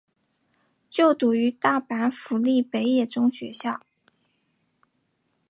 [0.89, 3.79] 就读于大阪府立北野中学校。